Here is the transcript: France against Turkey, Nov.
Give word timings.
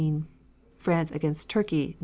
France 0.79 1.11
against 1.11 1.47
Turkey, 1.47 1.89
Nov. 1.89 1.93